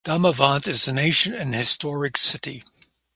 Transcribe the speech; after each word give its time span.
Damavand 0.03 0.67
is 0.67 0.87
an 0.87 0.97
ancient 0.97 1.35
and 1.35 1.53
historic 1.53 2.17
city. 2.17 2.63